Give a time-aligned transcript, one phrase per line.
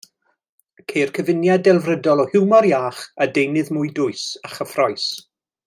[0.93, 5.07] Ceir cyfuniad delfrydol o hiwmor iach a deunydd mwy dwys a chyffrous.